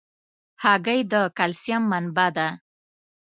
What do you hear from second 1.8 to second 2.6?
منبع ده.